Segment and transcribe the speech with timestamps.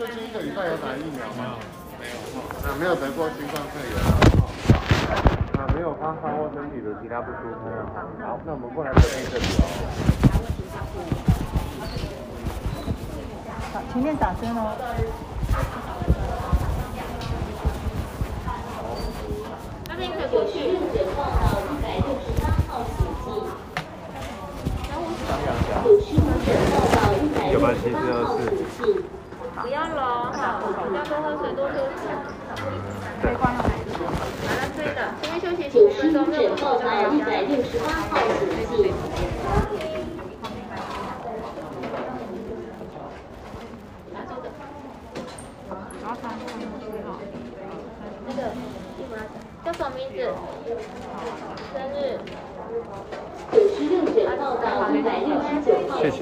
[0.00, 1.60] 最近一个礼拜有打疫苗吗？
[2.00, 2.12] 没有
[2.64, 4.00] 啊没有得过新冠肺炎。
[5.60, 7.68] 啊没有发烧或身体的其他不舒服。
[7.68, 9.44] 啊好那我们过来这边这里。
[9.60, 9.60] 哦
[13.92, 14.72] 前面打针哦。
[19.86, 20.78] 那边可以过去
[46.10, 46.42] 要穿什？
[48.26, 48.42] 那个
[49.64, 50.16] 叫什么名字？
[51.72, 52.18] 生日。
[53.52, 54.04] 九十六
[54.36, 56.02] 到达百六十九号。
[56.02, 56.18] 谢谢。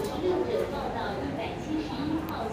[0.00, 2.46] 十六者报道一百七十一号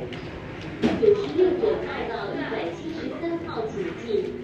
[0.00, 0.06] 九
[1.14, 4.40] 十六点二到一百七十三号请进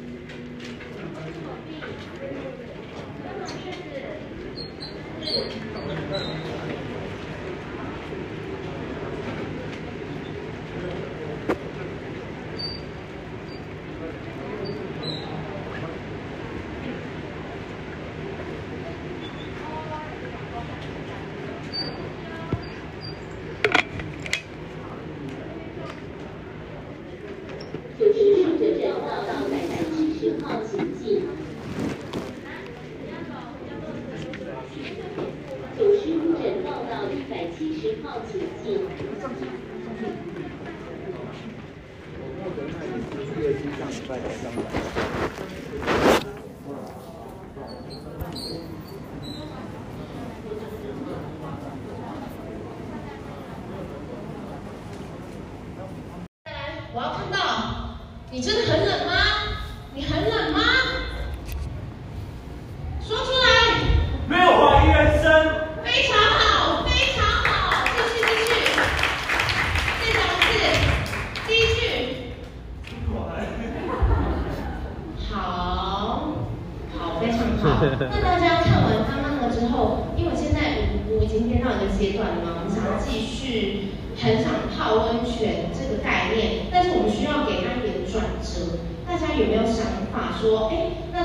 [56.93, 57.99] 我要看到
[58.31, 59.16] 你真的很冷吗？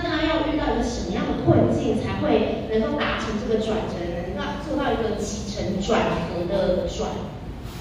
[0.03, 7.09] 那他要遇到一个什么样的困境，才会能够达成这个转折，能让做到一个起承转合的转？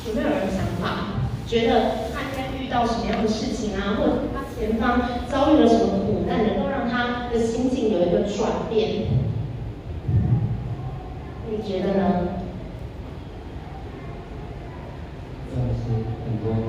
[0.06, 1.20] 有没有人想法？
[1.46, 3.96] 觉得他应该遇到什么样的事情啊？
[3.98, 9.06] 或者他前方遭遇了什么苦难，能够让他的心境有一个转变。
[11.50, 12.28] 你觉得呢？
[15.56, 15.90] 泳池
[16.24, 16.60] 很多人，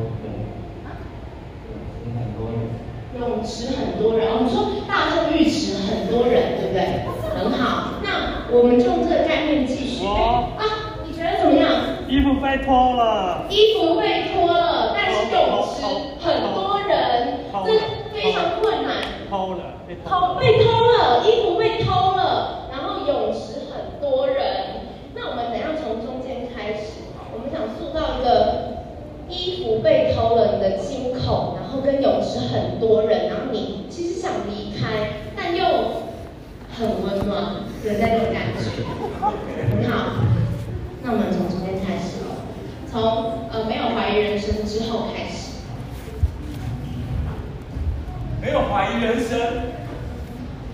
[3.19, 4.80] 泳池很多人，我们说。
[5.01, 7.09] 大众浴池很多人，对不对？
[7.33, 10.05] 很好，那我们就用这个概念继续。
[10.05, 12.05] 我啊，你觉得怎么样？
[12.07, 15.81] 衣服被脱了，衣服被脱了，但是泳池
[16.19, 18.93] 很多人，这非常困难。
[19.27, 24.35] 偷了，被偷被偷了，衣服被偷了，然后泳池很多人。
[25.15, 28.85] 那我们等一下从中间开始，我们想塑造一个
[29.27, 35.63] 衣服被偷了，你的惊恐，然后跟泳池很多人，然后你其实想离开，但又
[36.77, 37.43] 很温暖
[37.83, 38.83] 的那种感觉，
[39.71, 40.23] 很好。
[41.03, 42.35] 那我们从中间开始哦，
[42.91, 45.39] 从呃没有怀疑人生之后开始。
[48.41, 49.39] 没有怀疑人生，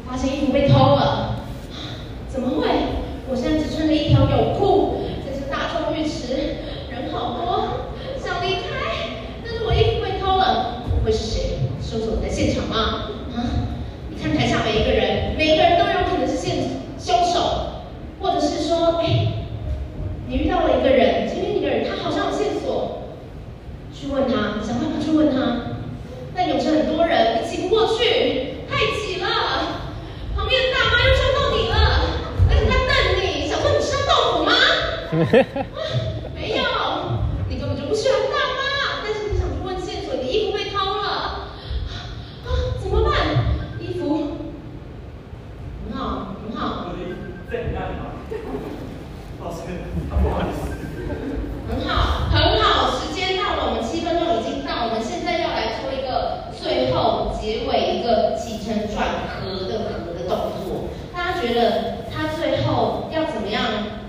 [0.07, 1.35] 发现衣服被偷了，
[2.29, 2.67] 怎么会？
[3.29, 6.55] 我现在只穿着一条泳裤，这是大众浴池，
[6.89, 7.67] 人好多，
[8.23, 11.59] 想离开，但是我衣服被偷了，会是谁？
[11.81, 13.11] 凶手在现场吗？
[13.35, 13.67] 啊？
[14.09, 16.55] 你看台下每一个人，每一个人都有可能是现
[16.97, 17.83] 凶手，
[18.21, 19.43] 或者是说，哎，
[20.29, 23.09] 你遇到了一个人，前面那个人他好像有线索，
[23.93, 25.75] 去问他，想办法去问他。
[26.35, 29.27] 但泳池很多人，你挤不过去，太挤了。
[30.35, 31.75] 旁边的大妈又撞到你了，
[32.47, 34.51] 而且她瞪你，想说你是要豆腐吗？
[35.13, 35.16] 啊
[36.33, 36.63] 没有，
[37.50, 41.51] 你根本就不喜欢大妈，但是你想去问线索，你的衣服被偷了，
[42.45, 42.47] 啊，
[42.81, 43.12] 怎么办？
[43.79, 44.38] 衣服
[45.89, 46.88] 很好，很好。
[46.88, 47.18] 我的衣服
[47.51, 48.15] 在你那里吗？
[49.44, 49.57] 老师，
[50.09, 50.71] 不好意思。
[51.69, 60.88] 很好，很好，时间到了，我们七分钟已经到，我们现在要来做一个最后结尾一个起承转合的合的动作。
[61.13, 63.62] 大家觉得他最后要怎么样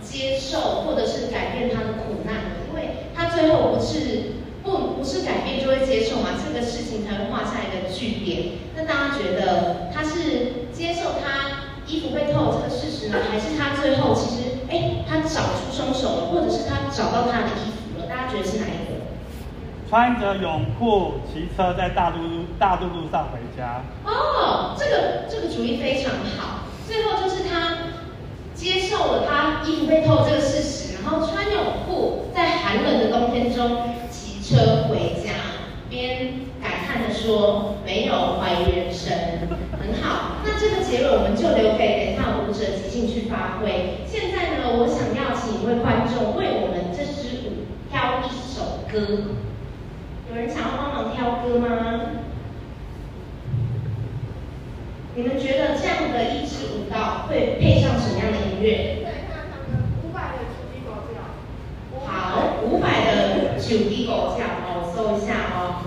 [0.02, 2.50] 接受或者是改变他的苦难呢？
[2.68, 4.32] 因为他最后不是
[4.62, 8.58] 不不是改变就会接受嘛，这个事情才会画下一个句点。
[8.74, 18.06] 那大家觉得他是接受他衣服被偷这个事实呢，还是他最后其实哎他找出凶手了，或者是他找到他的衣服了？
[18.06, 18.98] 大家觉得是哪一个？
[19.88, 26.64] 穿着泳裤骑车在大渡路大渡路上回家，哦，这个这个主意非常好。
[26.86, 27.78] 最后就是他
[28.54, 35.32] 接受了他衣服被偷这个事实，然后穿泳裤在寒冷的冬天中骑车回家，
[35.88, 39.12] 边感叹的说：“没有怀疑人生，
[39.78, 44.00] 很好。”那这个结论我们就留给等一下舞者即兴去发挥。
[44.06, 49.28] 现在呢，我想要请一位观众为我们这支舞挑一首歌。
[50.30, 51.68] 有人想要帮忙挑歌吗？
[55.14, 59.04] 你们觉得这样的一支舞蹈会配上什么样的音乐？
[62.06, 65.77] 好，五百的《九滴狗叫》，哦，我搜一下哦。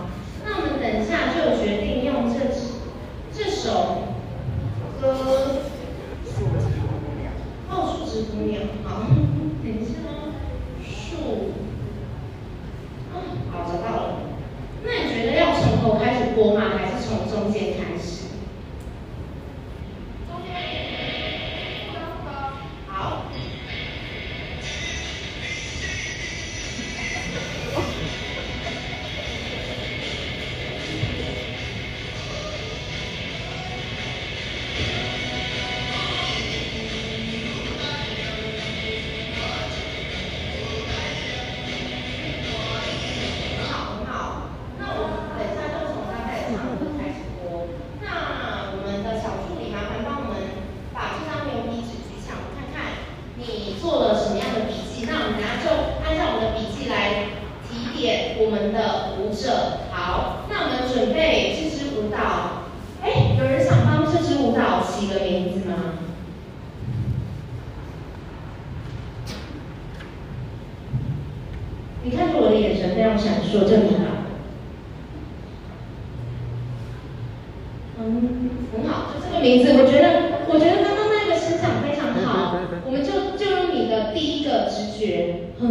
[84.52, 85.66] 个直觉，哼，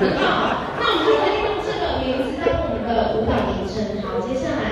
[0.00, 3.72] 很好，那我们就可以用这个名字当我们的舞蹈名称。
[4.02, 4.62] 好，接下来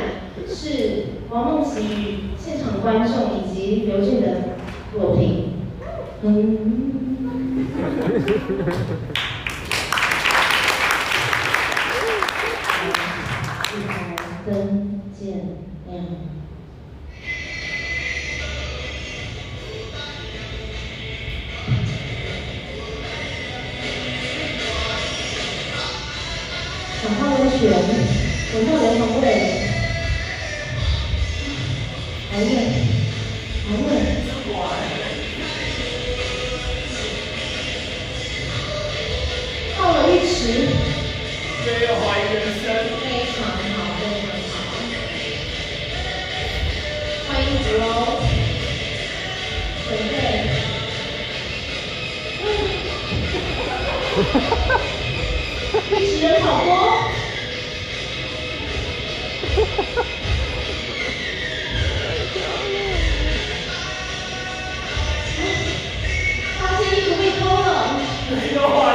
[0.46, 1.96] 是王梦琪与
[2.36, 4.26] 现场观众以及刘俊的
[4.92, 5.52] 作品，
[6.22, 6.28] 嗯。
[55.90, 57.10] 历史的挑拨。
[66.58, 68.00] 发现衣服被偷了。
[68.30, 68.87] 没有。